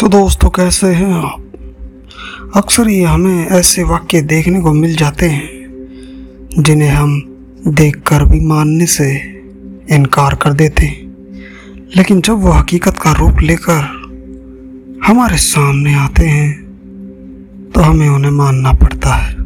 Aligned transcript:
तो 0.00 0.08
दोस्तों, 0.08 0.48
कैसे 0.50 0.86
हैं 0.86 1.12
आप? 1.12 1.42
अक्सर 2.56 2.88
ये 2.88 3.04
हमें 3.04 3.46
ऐसे 3.46 3.82
वाक्य 3.82 4.20
देखने 4.22 4.60
को 4.60 4.72
मिल 4.72 4.96
जाते 4.96 5.26
हैं, 5.26 5.48
जिन्हें 6.58 6.88
हम 6.88 7.22
देखकर 7.68 8.24
भी 8.24 8.40
मानने 8.40 8.86
से 8.86 9.16
इनकार 9.90 10.34
कर 10.34 10.52
देते 10.52 10.86
हैं। 10.86 11.00
लेकिन 11.96 12.20
जब 12.20 12.32
वो 12.32 12.50
हकीकत 12.50 12.98
का 12.98 13.12
रूप 13.12 13.40
लेकर 13.40 13.80
हमारे 15.06 15.36
सामने 15.36 15.94
आते 15.94 16.26
हैं 16.26 17.70
तो 17.74 17.80
हमें 17.80 18.08
उन्हें 18.08 18.32
मानना 18.32 18.72
पड़ता 18.72 19.14
है। 19.14 19.36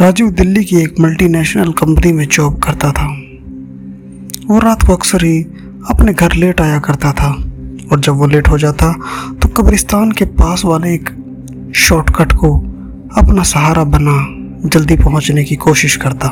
राजीव 0.00 0.30
दिल्ली 0.30 0.64
की 0.64 0.76
एक 0.76 1.00
मल्टीनेशनल 1.00 1.72
कंपनी 1.72 2.12
में 2.12 2.26
जॉब 2.28 2.58
करता 2.58 2.92
था। 2.92 3.06
वो 4.46 4.58
रात 4.58 4.82
को 4.82 4.92
अक्सर 4.92 5.24
ही 5.24 5.42
अपने 5.90 6.12
घर 6.12 6.32
लेट 6.32 6.60
आया 6.60 6.78
करता 6.78 7.12
था। 7.12 7.45
और 7.92 8.00
जब 8.00 8.12
वो 8.12 8.26
लेट 8.26 8.48
हो 8.48 8.58
जाता 8.58 8.92
तो 9.32 9.48
कब्रिस्तान 9.48 10.10
के 10.12 10.24
पास 10.24 10.64
वाले 10.64 10.94
एक 10.94 11.10
शॉर्टकट 11.76 12.32
को 12.32 12.56
अपना 13.16 13.42
सहारा 13.42 13.84
बना, 13.84 14.68
जल्दी 14.68 14.96
पहुँचने 14.96 15.44
की 15.44 15.56
कोशिश 15.56 15.96
करता। 15.96 16.30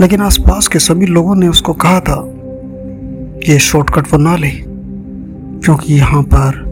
लेकिन 0.00 0.20
आसपास 0.20 0.68
के 0.68 0.78
सभी 0.78 1.06
लोगों 1.06 1.34
ने 1.34 1.48
उसको 1.48 1.72
कहा 1.72 2.00
था 2.00 2.16
कि 2.26 3.52
ये 3.52 3.58
शॉर्टकट 3.58 4.12
वो 4.12 4.18
ना 4.18 4.36
ले, 4.36 4.50
क्योंकि 4.50 5.94
यहाँ 5.94 6.22
पर 6.22 6.68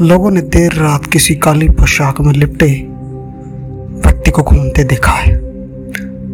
लोगों 0.00 0.30
ने 0.30 0.40
देर 0.40 0.72
रात 0.72 1.06
किसी 1.06 1.34
काली 1.34 1.68
पोशाक 1.68 2.20
में 2.20 2.32
लिपटे, 2.32 2.66
व्यक्ति 4.04 4.30
को 4.30 4.42
घूमते 4.42 4.84
देखा 4.84 5.12
है। 5.12 5.34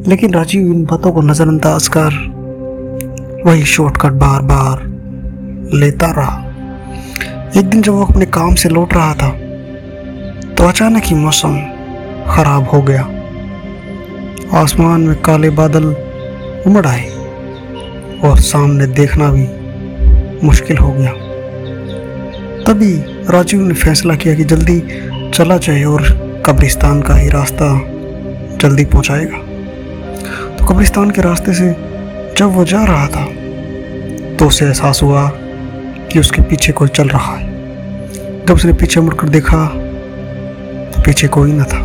लेकिन 0.09 0.35
राजीव, 0.35 0.67
इन 0.67 0.85
बातों 0.85 1.13
को 1.13 1.23
नजरअंदाज 1.23 1.89
कर, 1.89 2.13
वही 3.47 3.63
शॉर्टकट 3.63 4.13
बार 4.15 4.43
बार 4.43 4.87
लेता 5.75 6.11
रहा। 6.11 6.45
एक 7.57 7.65
दिन 7.65 7.83
जब 7.83 7.93
वो 7.93 8.05
अपने 8.05 8.27
काम 8.27 8.55
से 8.55 8.69
लौट 8.69 8.95
रहा 8.95 9.15
था 9.15 9.29
तो 10.55 10.65
अचानक 10.65 11.05
ही 11.05 11.15
मौसम 11.15 11.55
खराब 12.27 12.69
हो 12.69 12.81
गया। 12.83 13.03
आसमान 14.55 15.01
में 15.01 15.17
काले 15.23 15.51
बादल 15.51 15.85
उमड़ 16.67 16.87
आए 16.87 17.09
और 18.25 18.39
सामने 18.41 18.87
देखना 18.87 19.31
भी 19.31 19.47
मुश्किल 20.47 20.79
हो 20.79 20.93
गया। 20.93 21.13
तभी 22.65 22.93
राजीव 23.33 23.61
ने 23.61 23.75
फैसला 23.75 24.15
किया 24.15 24.35
कि 24.35 24.45
जल्दी 24.45 24.81
चला 25.35 25.57
जाए 25.59 25.85
और 25.85 26.03
कब्रिस्तान 26.47 27.03
का 27.03 27.15
ही 27.15 27.29
रास्ता 27.29 27.75
जल्दी 28.59 28.85
पहुंचाएगा। 28.85 29.39
तो 30.57 30.67
कब्रिस्तान 30.67 31.11
के 31.11 31.23
रास्ते 31.23 31.55
से 31.55 31.71
जब 32.39 32.55
वो 32.55 32.65
जा 32.65 32.85
रहा 32.85 33.07
था 33.07 33.25
तो 34.37 34.47
उसे 34.47 34.65
एहसास 34.67 35.03
हुआ 35.03 35.29
कि 36.13 36.19
उसके 36.19 36.43
पीछे 36.43 36.73
कोई 36.73 36.89
चल 36.89 37.09
रहा 37.09 37.35
है। 37.35 37.47
जब 38.47 38.55
उसने 38.55 38.73
पीछे 38.73 39.01
मुड़कर 39.01 39.29
देखा 39.29 39.67
तो 40.89 41.03
पीछे 41.03 41.29
कोई 41.29 41.53
न 41.53 41.65
था। 41.65 41.79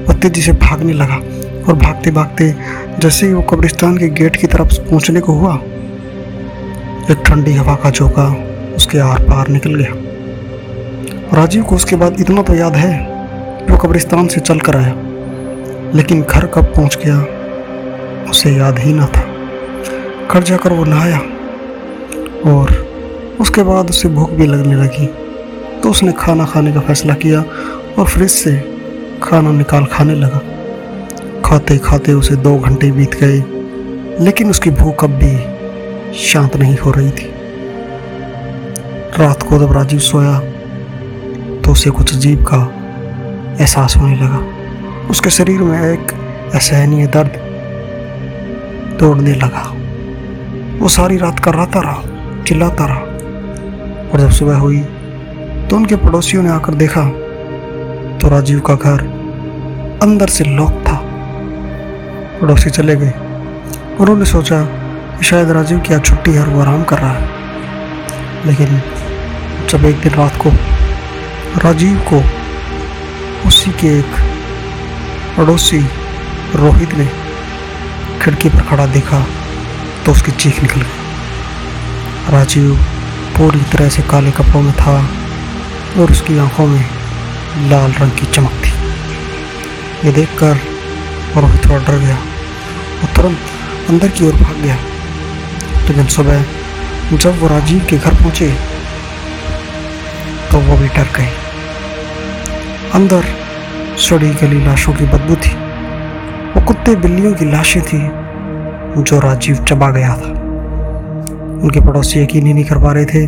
वो 0.00 0.12
तेज़ी 0.12 0.42
से 0.42 0.52
भागने 0.58 0.92
लगा 0.92 1.16
और 1.64 1.74
भागते 1.76 2.10
भागते 2.10 2.54
जैसे 2.98 3.26
ही 3.26 3.32
वो 3.32 3.42
कब्रिस्तान 3.42 3.96
के 3.98 4.08
गेट 4.10 4.36
की 4.36 4.46
तरफ़ 4.46 4.78
पहुँचने 4.80 5.20
को 5.20 5.32
हुआ, 5.32 5.54
एक 7.10 7.22
ठंडी 7.26 7.52
हवा 7.52 7.74
का 7.74 7.90
झोंका 7.90 8.26
उसके 8.76 8.98
आर 8.98 9.22
पार 9.22 9.48
निकल 9.48 9.74
गया। 9.74 9.92
राजीव 11.34 11.62
को 11.62 11.76
उसके 11.76 11.96
बाद 11.96 12.20
इतना 12.20 12.42
तो 12.42 12.54
याद 12.54 12.76
है 12.76 12.92
कि 13.60 13.72
वो 13.72 13.78
कब्रिस्तान 13.78 14.28
से 14.28 14.40
चल 14.40 14.60
कर 14.60 14.76
आया, 14.76 14.94
लेकिन 15.94 16.22
घर 16.22 16.46
कब 16.46 16.72
पहुँच 16.76 16.98
गया, 17.04 17.20
उसे 18.30 18.50
याद 18.50 18.78
ही 18.78 18.92
ना 18.92 19.06
था। 19.06 19.24
घर 20.28 20.42
जाकर 20.42 20.72
वो 20.72 20.84
नहाया 20.84 21.18
और 22.50 22.89
उसके 23.40 23.62
बाद 23.62 23.90
उसे 23.90 24.08
भूख 24.08 24.30
भी 24.30 24.46
लगने 24.46 24.74
लगी। 24.74 25.06
तो 25.80 25.90
उसने 25.90 26.12
खाना 26.12 26.44
खाने 26.44 26.72
का 26.72 26.80
फैसला 26.80 27.14
किया 27.14 27.40
और 27.98 28.06
फ्रिज 28.06 28.30
से 28.30 28.56
खाना 29.22 29.50
निकाल 29.52 29.84
खाने 29.84 30.14
लगा। 30.14 30.40
खाते 31.44 31.76
खाते 31.78 32.12
उसे 32.12 32.36
दो 32.36 32.56
घंटे 32.58 32.90
बीत 32.90 33.14
गए, 33.14 33.38
लेकिन 34.24 34.50
उसकी 34.50 34.70
भूख 34.72 35.04
अब 35.04 35.10
भी 35.18 35.34
शांत 36.20 36.56
नहीं 36.56 36.76
हो 36.76 36.90
रही 36.90 37.10
थी। 37.10 37.28
रात 39.18 39.42
को 39.42 39.58
जब 39.58 39.72
राजीव 39.72 39.98
सोया 40.00 40.38
तो 41.60 41.72
उसे 41.72 41.90
कुछ 41.90 42.14
अजीब 42.16 42.44
का 42.44 42.62
एहसास 43.60 43.96
होने 43.96 44.16
लगा। 44.16 44.40
उसके 45.10 45.30
शरीर 45.30 45.62
में 45.62 45.80
एक 45.82 46.12
असहनीय 46.54 47.06
दर्द 47.06 47.38
दौड़ने 49.00 49.34
लगा। 49.34 49.66
वो 50.78 50.88
सारी 50.88 51.16
रात 51.16 51.38
कराता 51.40 51.80
रहा, 51.80 52.02
चिल्लाता 52.44 52.86
रहा। 52.86 53.09
और 54.12 54.20
जब 54.20 54.30
सुबह 54.30 54.56
हुई 54.56 54.78
तो 55.68 55.76
उनके 55.76 55.96
पड़ोसियों 55.96 56.42
ने 56.42 56.50
आकर 56.50 56.74
देखा 56.74 57.04
तो 58.18 58.28
राजीव 58.28 58.60
का 58.60 58.74
घर 58.74 59.02
अंदर 60.02 60.28
से 60.28 60.44
लॉक 60.46 60.82
था। 60.86 60.96
पड़ोसी 62.40 62.70
चले 62.70 62.96
गए 62.96 63.12
उन्होंने 64.00 64.24
सोचा 64.24 64.62
कि 65.16 65.24
शायद 65.24 65.50
राजीव 65.50 65.78
की 65.78 65.94
आज 65.94 66.04
छुट्टी 66.04 66.30
है 66.30 66.40
और 66.42 66.48
वो 66.48 66.60
आराम 66.60 66.82
कर 66.84 66.98
रहा 66.98 67.12
है। 67.12 68.46
लेकिन 68.46 68.80
जब 69.70 69.84
एक 69.84 70.00
दिन 70.00 70.12
रात 70.12 70.36
को 70.42 70.50
राजीव 71.64 71.98
को 72.12 72.22
उसी 73.48 73.70
के 73.80 73.88
एक 73.98 74.14
पड़ोसी 75.36 75.80
रोहित 76.56 76.94
ने 76.94 77.08
खिड़की 78.22 78.48
पर 78.48 78.60
खड़ा 78.68 78.86
देखा 78.94 79.24
तो 80.06 80.12
उसकी 80.12 80.32
चीख 80.32 80.62
निकल 80.62 80.80
गई। 80.80 82.32
राजीव 82.32 82.76
पूरी 83.40 83.60
तरह 83.72 83.88
से 83.88 84.02
काले 84.02 84.30
कपड़ों 84.30 84.60
में 84.62 84.72
था 84.76 84.94
और 85.98 86.10
उसकी 86.10 86.36
आँखों 86.38 86.66
में 86.66 86.84
लाल 87.70 87.92
रंग 87.92 88.10
की 88.18 88.26
चमक 88.26 88.52
थी। 88.64 88.72
ये 90.06 90.12
देखकर 90.12 90.56
रोहित 91.36 91.64
थोड़ा 91.66 91.78
डर 91.84 91.98
गया 91.98 92.16
वो 93.00 93.08
तुरंत 93.16 93.88
अंदर 93.90 94.08
की 94.08 94.26
ओर 94.26 94.34
भाग 94.36 94.56
गया। 94.62 94.76
लेकिन 95.86 96.06
सुबह 96.06 96.44
जब 97.14 97.40
वो 97.40 97.48
राजीव 97.48 97.86
के 97.90 97.98
घर 97.98 98.14
पहुँचे 98.14 98.50
तो 100.50 100.58
वो 100.58 100.76
भी 100.78 100.88
डर 100.88 101.08
गए। 101.16 101.30
अंदर 102.94 103.24
सड़ी 104.00 104.30
गली 104.42 104.64
लाशों 104.66 104.92
की 104.92 105.04
बदबू 105.06 105.36
थी। 105.36 105.54
वो 106.52 106.66
कुत्ते 106.66 106.96
बिल्लियों 106.96 107.32
की 107.34 107.50
लाशें 107.50 107.82
थी 107.82 108.02
जो 109.02 109.20
राजीव 109.20 109.64
चबा 109.64 109.90
गया 109.90 110.14
था। 110.14 110.39
उनके 111.62 111.80
पड़ोसी 111.80 112.20
यकीन 112.20 112.46
ही 112.46 112.52
नहीं 112.52 112.64
कर 112.64 112.78
पा 112.78 112.92
रहे 112.92 113.04
थे 113.04 113.26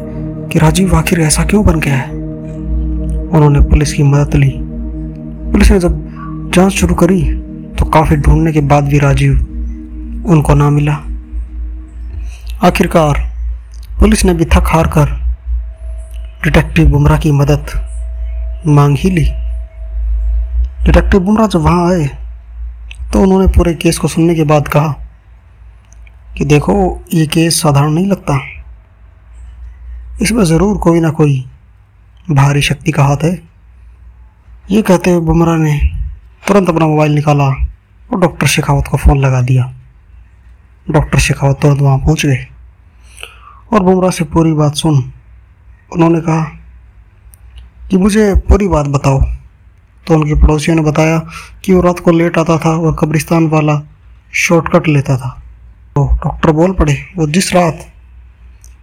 कि 0.48 0.58
राजीव 0.58 0.94
आखिर 0.96 1.20
ऐसा 1.20 1.44
क्यों 1.44 1.64
बन 1.64 1.80
गया 1.80 1.96
है। 1.96 2.10
उन्होंने 2.10 3.60
पुलिस 3.60 3.92
की 3.92 4.02
मदद 4.02 4.34
ली। 4.34 4.52
पुलिस 5.52 5.70
ने 5.70 5.78
जब 5.78 6.50
जाँच 6.54 6.72
शुरू 6.72 6.94
करी 6.94 7.22
तो 7.78 7.84
काफ़ी 7.84 8.16
ढूँढने 8.16 8.52
के 8.52 8.60
बाद 8.60 8.84
भी 8.84 8.98
राजीव 8.98 9.32
उनको 10.28 10.54
ना 10.54 10.70
मिला। 10.70 10.92
आखिरकार 12.62 13.18
पुलिस 14.00 14.24
ने 14.24 14.34
भी 14.34 14.44
थक 14.44 14.68
हार 14.68 14.86
कर 14.88 15.10
डिटेक्टिव 16.44 16.88
बुमराह 16.88 17.18
की 17.18 17.32
मदद 17.32 17.66
मांग 18.66 18.96
ही 18.98 19.10
ली। 19.10 19.24
डिटेक्टिव 20.84 21.20
बुमराह 21.20 21.46
जब 21.46 21.60
वहाँ 21.60 21.90
आए 21.90 22.08
तो 23.12 23.20
उन्होंने 23.20 23.46
पूरे 23.46 23.74
केस 23.74 23.98
को 23.98 24.08
सुनने 24.08 24.34
के 24.34 24.44
बाद 24.44 24.68
कहा 24.68 24.94
कि 26.38 26.44
देखो, 26.44 27.02
ये 27.14 27.26
केस 27.26 27.60
साधारण 27.62 27.90
नहीं 27.90 28.06
लगता। 28.06 28.38
इसमें 30.22 30.44
ज़रूर 30.44 30.78
कोई 30.78 31.00
ना 31.00 31.10
कोई 31.10 31.44
भारी 32.30 32.62
शक्ति 32.62 32.92
का 32.92 33.04
हाथ 33.04 33.24
है। 33.24 33.32
ये 34.70 34.82
कहते 34.82 35.10
हुए 35.10 35.20
बुमराह 35.20 35.56
ने 35.56 35.78
तुरंत 36.48 36.68
अपना 36.68 36.86
मोबाइल 36.86 37.12
निकाला 37.12 37.44
और 37.44 38.20
डॉक्टर 38.20 38.46
शेखावत 38.46 38.88
को 38.90 38.96
फ़ोन 38.96 39.18
लगा 39.18 39.40
दिया। 39.42 39.72
डॉक्टर 40.90 41.18
शेखावत 41.18 41.58
तुरंत 41.62 41.80
वहाँ 41.80 41.98
पहुँच 41.98 42.26
गए। 42.26 42.46
और 43.72 43.82
बुमराह 43.82 44.10
से 44.10 44.24
पूरी 44.24 44.52
बात 44.52 44.74
सुन 44.74 45.12
उन्होंने 45.92 46.20
कहा 46.20 46.42
कि 47.90 47.96
मुझे 47.96 48.34
पूरी 48.34 48.68
बात 48.68 48.86
बताओ। 48.86 49.20
तो 50.06 50.14
उनके 50.14 50.34
पड़ोसियों 50.34 50.76
ने 50.76 50.82
बताया 50.82 51.18
कि 51.64 51.72
वो 51.72 51.80
रात 51.80 51.98
को 51.98 52.10
लेट 52.10 52.38
आता 52.38 52.58
था 52.58 52.70
और 52.70 52.96
कब्रिस्तान 53.00 53.46
वाला 53.46 53.80
शॉर्टकट 54.34 54.88
लेता 54.88 55.16
था। 55.16 55.41
तो 55.96 56.04
डॉक्टर 56.16 56.50
बोल 56.50 56.72
पड़े, 56.72 56.92
वो 57.16 57.26
जिस 57.26 57.52
रात 57.54 57.80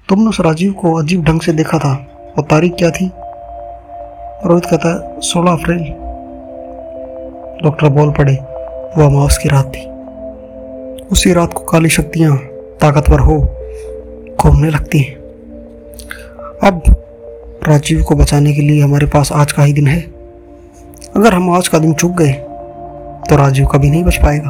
तुमने 0.09 0.29
उस 0.29 0.39
राजीव 0.41 0.71
को 0.71 0.93
अजीब 0.93 1.23
ढंग 1.25 1.41
से 1.41 1.53
देखा 1.53 1.77
था, 1.79 1.93
वो 2.37 2.43
तारीख 2.43 2.73
क्या 2.73 2.89
थी? 2.91 3.09
रोहित 4.45 4.65
कहता 4.65 4.89
है 4.89 5.21
सोलह 5.21 5.51
अप्रैल। 5.51 5.79
डॉक्टर 7.63 7.89
बोल 7.89 8.11
पड़े, 8.11 8.33
वो 8.33 9.05
अमावस 9.05 9.37
की 9.37 9.49
रात 9.49 9.71
थी। 9.75 9.85
उसी 11.07 11.33
रात 11.33 11.53
को 11.53 11.63
काली 11.63 11.89
शक्तियाँ 11.89 12.37
ताकतवर 12.81 13.19
हो 13.19 13.39
घूमने 14.41 14.69
लगती 14.69 14.99
हैं। 14.99 15.15
अब 16.63 16.81
राजीव 17.63 18.03
को 18.03 18.15
बचाने 18.15 18.53
के 18.53 18.61
लिए 18.61 18.81
हमारे 18.83 19.07
पास 19.07 19.31
आज 19.31 19.51
का 19.51 19.63
ही 19.63 19.73
दिन 19.73 19.87
है। 19.87 19.99
अगर 21.15 21.33
हम 21.33 21.49
आज 21.49 21.67
का 21.67 21.79
दिन 21.79 21.93
चूक 21.93 22.11
गए 22.11 22.33
तो 23.29 23.35
राजीव 23.35 23.65
कभी 23.65 23.89
नहीं 23.89 24.03
बच 24.03 24.17
पाएगा। 24.17 24.49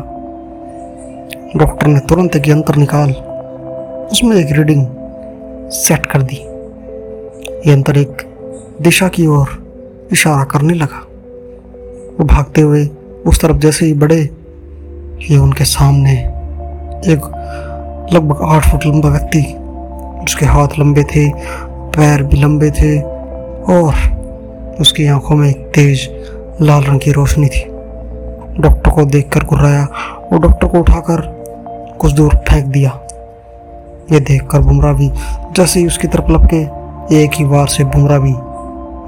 डॉक्टर 1.56 1.88
ने 1.88 2.00
तुरंत 2.00 2.36
एक 2.36 2.48
यंत्र 2.48 2.76
निकाल, 2.76 3.12
उसमें 4.12 4.36
एक 4.38 4.48
रीडिंग 4.52 4.86
सेट 5.72 6.06
कर 6.06 6.22
दी। 6.22 6.36
यंत्र 7.72 7.98
एक 7.98 8.22
दिशा 8.82 9.08
की 9.08 9.28
ओर 9.28 9.48
इशारा 10.12 10.44
करने 10.44 10.74
लगा। 10.74 11.00
वो 12.20 12.26
भागते 12.26 12.62
हुए 12.62 12.86
उस 13.28 13.42
तरफ़ 13.42 13.58
जैसे 13.58 13.86
ही 13.86 13.94
बढ़े 13.94 14.30
कि 15.22 15.38
उनके 15.38 15.64
सामने 15.64 16.12
एक 17.14 17.26
लगभग 18.14 18.42
आठ 18.44 18.70
फुट 18.72 18.86
लंबा 18.86 19.10
व्यक्ति 19.10 19.42
उसके 20.24 20.46
हाथ 20.46 20.68
लंबे 20.80 21.04
थे, 21.04 21.30
पैर 21.90 22.24
भी 22.24 22.38
लंबे 22.38 22.72
थे, 22.72 23.00
और 23.02 24.78
उसकी 24.80 25.08
आँखों 25.08 25.36
में 25.36 25.50
एक 25.50 25.66
तेज 25.76 26.10
लाल 26.62 26.84
रंग 26.84 27.00
की 27.00 27.12
रोशनी 27.12 27.48
थी। 27.48 27.66
डॉक्टर 28.62 28.92
को 28.92 29.06
देखकर 29.06 29.44
गुर्राया 29.44 29.86
और 30.34 30.40
डॉक्टर 30.40 30.68
को 30.68 30.80
उठाकर 30.80 31.39
कुछ 32.02 32.12
दूर 32.12 32.36
फेंक 32.36 32.66
दिया। 32.66 33.00
ये 34.12 34.20
देखकर 34.20 34.60
बुमराह 34.60 34.94
भी 34.94 35.12
जैसे 35.56 35.80
ही 35.80 35.88
उसकी 35.88 36.08
तरफ़ 36.08 36.32
लपके, 36.32 36.80
एक 37.24 37.32
ही 37.36 37.46
बार 37.46 37.68
से 37.68 37.84
बुमराह 37.84 38.20
भी 38.20 38.34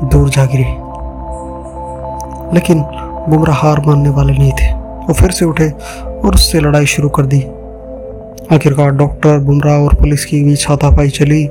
दूर 0.08 0.30
जा 0.30 0.46
गिरे। 0.46 0.78
लेकिन 2.54 2.82
बुमराह 3.30 3.56
हार 3.56 3.84
मानने 3.88 4.10
वाले 4.10 4.34
नहीं 4.34 4.52
थे। 4.52 4.74
वो 4.74 5.14
फिर 5.14 5.32
से 5.32 5.46
उठे 5.46 5.70
और 6.02 6.34
उससे 6.36 6.60
लड़ाई 6.60 6.86
शुरू 6.86 7.10
कर 7.10 7.26
दी। 7.26 7.42
आखिरकार 8.56 8.90
डॉक्टर, 8.90 9.40
बुमराह 9.40 9.76
और 9.76 9.96
पुलिस 9.96 10.26
की 10.26 10.44
बीच 10.44 10.70
हाथापाई 10.70 11.10
चली 11.10 11.48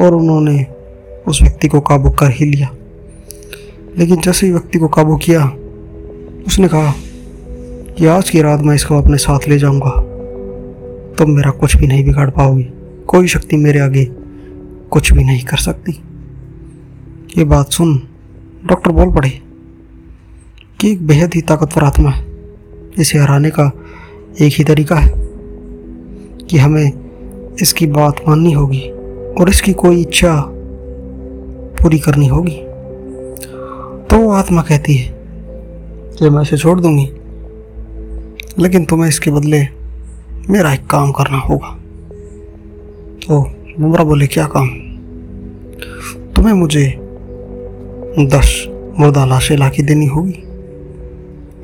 और 0.00 0.14
उन्होंने 0.14 0.66
उस 1.26 1.42
व्यक्ति 1.42 1.68
को 1.68 1.80
काबू 1.80 2.10
कर 2.10 2.30
ही 2.30 2.44
लिया। 2.44 2.68
लेकिन 3.98 4.20
जैसे 4.20 4.46
ही 4.46 4.52
व्यक्ति 4.52 4.78
को 4.78 4.88
काबू 4.88 5.16
किया, 5.16 5.52
उसने 6.46 6.68
कहा 6.68 6.92
कि 7.98 8.06
आज 8.06 8.30
की 8.30 8.42
रात 8.42 8.60
मैं 8.60 8.74
इसको 8.74 9.02
अपने 9.02 9.16
साथ 9.16 9.38
ले 9.48 9.58
जाऊँगा। 9.58 10.07
तुम 11.18 11.30
मेरा 11.30 11.50
कुछ 11.50 11.76
भी 11.76 11.86
नहीं 11.86 12.04
बिगाड़ 12.04 12.28
पाओगी। 12.30 12.66
कोई 13.06 13.26
शक्ति 13.28 13.56
मेरे 13.56 13.80
आगे 13.80 14.04
कुछ 14.90 15.12
भी 15.12 15.24
नहीं 15.24 15.44
कर 15.44 15.56
सकती। 15.56 15.92
ये 17.38 17.44
बात 17.44 17.72
सुन, 17.72 17.96
डॉक्टर 18.66 18.90
बोल 18.90 19.12
पड़े 19.14 19.30
कि 20.80 20.90
एक 20.90 21.06
बेहद 21.06 21.34
ही 21.34 21.40
ताकतवर 21.40 21.84
आत्मा 21.84 22.10
है। 22.10 22.26
इसे 22.98 23.18
हराने 23.18 23.50
का 23.50 23.70
एक 24.40 24.54
ही 24.54 24.64
तरीका 24.64 24.96
है 24.96 25.12
कि 26.42 26.58
हमें 26.58 27.56
इसकी 27.62 27.86
बात 27.86 28.22
माननी 28.28 28.52
होगी 28.52 28.80
और 29.40 29.48
इसकी 29.48 29.72
कोई 29.72 30.00
इच्छा 30.00 30.34
पूरी 31.82 31.98
करनी 31.98 32.26
होगी। 32.26 32.56
तो 34.10 34.18
वो 34.18 34.30
आत्मा 34.32 34.62
कहती 34.62 34.94
है 34.94 35.08
कि 36.18 36.30
मैं 36.30 36.42
इसे 36.42 36.56
छोड़ 36.56 36.78
दूँगी, 36.80 37.08
लेकिन 38.58 38.84
तुम्हें 38.84 39.08
इसके 39.08 39.30
बदले 39.30 39.66
मेरा 40.50 40.72
एक 40.72 40.86
काम 40.86 41.12
करना 41.12 41.38
होगा। 41.38 41.68
तो 43.26 43.56
मुमरा 43.80 44.04
बोले, 44.04 44.26
क्या 44.26 44.46
काम? 44.46 44.68
तुम्हें 46.32 46.52
मुझे 46.52 46.86
दस 48.18 48.64
मुर्दा 48.98 49.24
लाशें 49.24 49.56
ला 49.56 49.68
के 49.68 49.82
देनी 49.82 50.06
होगी। 50.06 50.32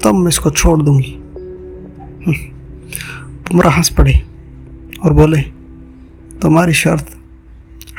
तब 0.04 0.14
मैं 0.14 0.28
इसको 0.28 0.50
छोड़ 0.50 0.82
दूँगी। 0.82 1.20
तुमरा 3.48 3.70
हंस 3.70 3.88
पड़े 3.88 4.22
और 5.04 5.12
बोले, 5.12 5.40
तुम्हारी 6.42 6.72
शर्त 6.72 7.06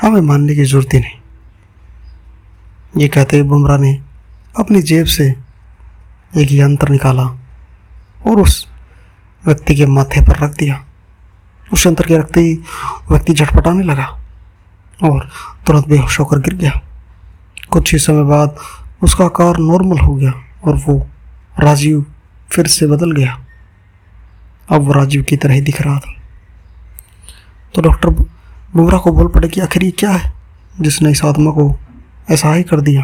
हमें 0.02 0.22
मानने 0.22 0.56
की 0.56 0.64
ज़रूरत 0.64 0.94
ही 0.94 1.00
नहीं। 1.00 1.20
ये 3.02 3.08
कहते 3.08 3.40
हुए 3.40 3.50
बुमरा 3.50 3.78
ने 3.78 4.02
अपनी 4.60 4.82
जेब 4.82 5.06
से 5.06 5.36
एक 6.38 6.52
यंत्र 6.52 6.90
निकाला 6.90 7.24
और 8.28 8.42
उस 8.42 8.68
व्यक्ति 9.48 9.76
के 9.76 9.86
माथे 9.86 10.22
पर 10.22 10.38
रख 10.38 10.56
दिया। 10.58 10.84
उस 11.74 11.88
अंतर 11.88 12.06
के 12.06 12.18
रखते 12.18 12.42
ही 12.42 12.54
व्यक्ति 13.12 13.34
झटपटाने 13.34 13.84
लगा 13.84 14.06
और 15.04 15.30
तुरंत 15.68 15.88
बेहोश 15.88 16.20
होकर 16.20 16.40
गिर 16.40 16.54
गया। 16.54 16.82
कुछ 17.72 17.94
ही 17.94 18.00
समय 18.00 18.24
बाद 18.24 18.58
उसका 19.04 19.26
आकार 19.26 19.58
नॉर्मल 19.58 20.00
हो 20.00 20.16
गया 20.16 20.34
और 20.66 20.76
वो 20.76 20.98
राजीव 21.60 22.06
फिर 22.52 22.68
से 22.68 22.88
बदल 22.88 23.12
गया। 23.12 23.46
अब 24.70 24.82
वो 24.82 24.94
राजीव 24.94 25.24
की 25.24 25.38
तरह 25.38 25.54
ही 25.54 25.62
दिख 25.62 25.82
रहा 25.82 25.98
था। 26.00 26.14
तो 27.76 27.82
डॉक्टर 27.82 28.10
बुमराह 28.10 29.00
को 29.00 29.12
बोल 29.12 29.28
पड़े 29.28 29.48
कि 29.50 29.62
आखिर 29.62 29.84
ये 29.84 29.92
क्या 29.92 30.12
है 30.12 30.34
जिसने 30.82 31.12
इस 31.12 31.24
आत्मा 31.26 31.52
को 31.52 31.76
ऐसा 32.32 32.54
ही 32.54 32.64
कर 32.64 32.82
दिया? 32.82 33.02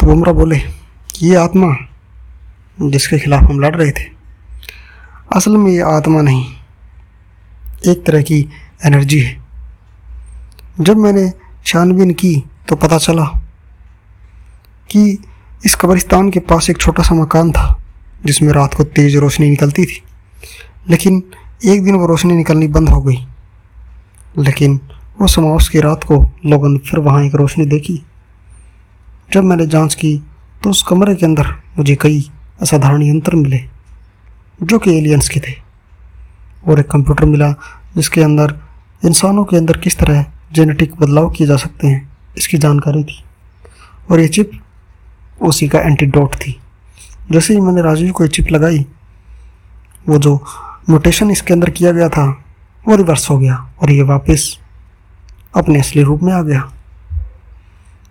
तो 0.00 0.06
बुमराह 0.06 0.34
बोले, 0.34 0.56
ये 1.22 1.34
आत्मा 1.34 1.76
जिसके 2.82 3.18
खिलाफ 3.18 3.42
हम 3.42 3.60
लड़ 3.60 3.74
रहे 3.76 3.90
थे 3.90 4.15
असल 5.36 5.56
में 5.56 5.70
ये 5.72 5.80
आत्मा 5.80 6.20
नहीं, 6.20 6.44
एक 7.86 8.04
तरह 8.06 8.22
की 8.22 8.38
एनर्जी 8.86 9.18
है। 9.20 9.36
जब 10.80 10.96
मैंने 10.96 11.32
छानबीन 11.66 12.10
की 12.10 12.34
तो 12.68 12.76
पता 12.76 12.98
चला 12.98 13.24
कि 14.90 15.18
इस 15.66 15.74
कब्रिस्तान 15.74 16.30
के 16.30 16.40
पास 16.40 16.70
एक 16.70 16.78
छोटा 16.78 17.02
सा 17.02 17.14
मकान 17.14 17.52
था, 17.52 17.84
जिसमें 18.26 18.52
रात 18.52 18.74
को 18.74 18.84
तेज़ 18.84 19.16
रोशनी 19.18 19.50
निकलती 19.50 19.84
थी। 19.84 20.02
लेकिन 20.90 21.22
एक 21.64 21.84
दिन 21.84 21.94
वो 21.94 22.06
रोशनी 22.06 22.34
निकलनी 22.34 22.68
बंद 22.68 22.88
हो 22.88 23.02
गई। 23.02 23.26
लेकिन 24.38 24.80
वो 25.20 25.26
समास 25.26 25.68
की 25.68 25.80
रात 25.80 26.04
को 26.04 26.24
लोगों 26.46 26.68
ने 26.68 26.78
फिर 26.78 27.00
वहाँ 27.00 27.24
एक 27.24 27.34
रोशनी 27.34 27.66
देखी। 27.66 28.02
जब 29.32 29.44
मैंने 29.44 29.66
जाँच 29.66 29.94
की 29.94 30.18
तो 30.62 30.70
उस 30.70 30.84
कमरे 30.88 31.14
के 31.14 31.26
अंदर 31.26 31.54
मुझे 31.78 31.96
कई 31.96 32.30
असाधारण 32.62 33.02
यंत्र 33.02 33.36
मिले। 33.36 33.75
जो 34.62 34.78
कि 34.78 34.98
एलियंस 34.98 35.28
के 35.28 35.40
थे। 35.40 35.52
और 36.68 36.80
एक 36.80 36.90
कंप्यूटर 36.90 37.24
मिला, 37.24 37.52
जिसके 37.96 38.22
अंदर 38.22 38.56
इंसानों 39.04 39.44
के 39.44 39.56
अंदर 39.56 39.76
किस 39.76 39.98
तरह 39.98 40.24
जेनेटिक 40.52 40.94
बदलाव 40.96 41.30
किए 41.30 41.46
जा 41.46 41.56
सकते 41.56 41.86
हैं, 41.86 42.08
इसकी 42.38 42.58
जानकारी 42.58 43.04
थी। 43.04 43.24
और 44.10 44.20
ये 44.20 44.28
चिप 44.28 44.50
उसी 45.42 45.68
का 45.68 45.80
एंटीडोट 45.80 46.34
थी। 46.34 46.60
जैसे 47.32 47.54
ही 47.54 47.60
मैंने 47.60 47.82
राजीव 47.82 48.12
को 48.12 48.24
ये 48.24 48.28
चिप 48.28 48.50
लगाई, 48.50 48.86
वो 50.08 50.18
जो 50.18 50.44
म्यूटेशन 50.90 51.30
इसके 51.30 51.54
अंदर 51.54 51.70
किया 51.70 51.92
गया 51.92 52.08
था, 52.08 52.44
वो 52.88 52.96
रिवर्स 52.96 53.30
हो 53.30 53.38
गया 53.38 53.72
और 53.82 53.90
ये 53.90 54.02
वापस 54.02 54.58
अपने 55.56 55.80
असली 55.80 56.02
रूप 56.02 56.22
में 56.22 56.32
आ 56.32 56.42
गया। 56.42 56.72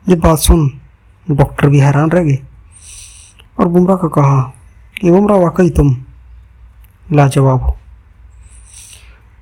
ये 0.10 0.16
बात 0.16 0.40
सुन 0.40 0.80
डॉक्टर 1.32 1.68
भी 1.68 1.80
हैरान 1.80 2.12
रह 2.12 2.24
गए 2.24 2.40
और 3.60 3.68
बुमराह 3.68 3.98
को 3.98 4.10
कहा 4.10 4.54
कि 5.02 5.12
बुमराह, 5.12 5.38
वाकई 5.38 5.70
तुम 5.70 5.98
लाजवाब 7.14 7.64
हो। 7.64 7.78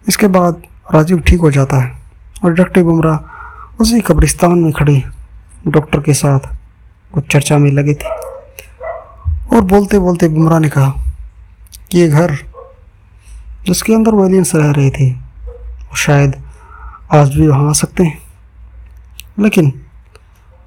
इसके 0.07 0.27
बाद 0.27 0.61
राजीव 0.93 1.19
ठीक 1.19 1.39
हो 1.39 1.51
जाता 1.51 1.77
है 1.77 1.91
और 2.43 2.53
डॉक्टर 2.53 2.83
बुमराह 2.83 3.81
उसी 3.81 3.99
कब्रिस्तान 4.01 4.57
में 4.59 4.71
खड़े 4.71 5.01
डॉक्टर 5.67 5.99
के 5.99 6.13
साथ 6.13 6.47
कुछ 7.13 7.31
चर्चा 7.31 7.57
में 7.57 7.71
लगे 7.71 7.93
थे। 7.93 8.09
और 9.47 9.61
बोलते 9.63 9.99
बोलते 9.99 10.27
बुमराह 10.29 10.59
ने 10.59 10.69
कहा 10.69 10.93
कि 11.91 11.99
ये 11.99 12.07
घर 12.07 12.35
जिसके 13.67 13.93
अंदर 13.93 14.11
वो 14.11 14.25
एलियंस 14.25 14.51
रह 14.55 14.71
रहे 14.71 14.89
थे, 14.89 15.09
वो 15.09 15.95
शायद 15.95 16.35
आज 17.13 17.35
भी 17.35 17.47
वहाँ 17.47 17.69
आ 17.69 17.73
सकते 17.73 18.03
हैं। 18.03 18.21
लेकिन 19.39 19.71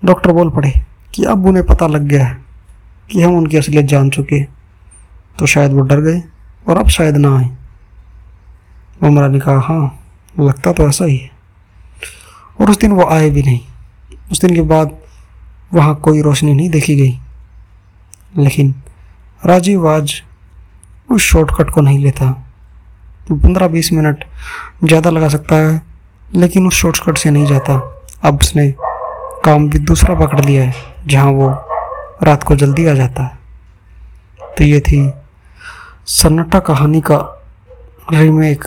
डॉक्टर 0.02 0.32
बोल 0.32 0.50
पड़े 0.50 0.72
कि 1.14 1.24
अब 1.24 1.46
उन्हें 1.46 1.64
पता 1.66 1.86
लग 1.86 2.02
गया 2.02 2.24
है 2.26 2.38
कि 3.10 3.22
हम 3.22 3.36
उनकी 3.38 3.56
असलियत 3.56 3.86
जान 3.86 4.10
चुके 4.10 4.42
तो 5.38 5.46
शायद 5.46 5.72
वो 5.72 5.80
डर 5.80 6.00
गए। 6.00 6.22
और 6.66 6.78
अब 6.78 6.88
शायद 6.88 7.16
ना 7.16 7.36
आए। 7.38 7.50
उमरा 9.02 9.28
ने 9.28 9.40
कहा 9.40 9.58
हाँ 9.58 9.98
लगता 10.36 10.72
तो 10.72 10.88
ऐसा 10.88 11.04
ही 11.04 11.16
है। 11.16 11.30
और 12.60 12.70
उस 12.70 12.78
दिन 12.78 12.92
वो 12.92 13.04
आए 13.06 13.30
भी 13.30 13.42
नहीं। 13.42 13.60
उस 14.32 14.40
दिन 14.40 14.54
के 14.54 14.62
बाद 14.64 14.96
वहाँ 15.74 15.94
कोई 15.94 16.22
रोशनी 16.22 16.54
नहीं 16.54 16.68
देखी 16.70 16.94
गई। 16.96 17.18
लेकिन 18.36 18.74
राजीव 19.42 19.88
आज 19.88 20.22
उस 21.08 21.22
शॉर्टकट 21.22 21.70
को 21.70 21.80
नहीं 21.80 21.98
लेता। 21.98 22.30
पंद्रह 23.32 23.68
बीस 23.68 23.92
मिनट 23.92 24.24
ज़्यादा 24.84 25.10
लगा 25.10 25.28
सकता 25.28 25.56
है, 25.56 25.80
लेकिन 26.30 26.66
उस 26.66 26.74
शॉर्टकट 26.74 27.18
से 27.18 27.30
नहीं 27.30 27.46
जाता। 27.46 27.74
अब 28.24 28.38
उसने 28.40 28.70
काम 29.44 29.68
भी 29.68 29.78
दूसरा 29.80 30.14
पकड़ 30.14 30.44
लिया 30.44 30.64
है, 30.64 30.74
जहाँ 31.06 31.30
वो 31.30 31.48
रात 32.22 32.42
को 32.42 32.56
जल्दी 32.56 32.86
आ 32.86 32.94
जाता। 32.94 33.22
है 33.22 34.54
तो 34.58 34.64
ये 34.64 34.80
थी 34.80 35.00
सन्नाटा 36.06 36.58
कहानी 36.60 37.00
का 37.00 37.16
रीमेक 38.12 38.64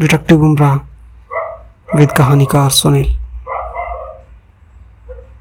डिटेक्टिव 0.00 0.38
बुमराह 0.38 0.74
विद 1.96 2.12
कहानीकार 2.12 2.70
सुनील। 2.70 3.12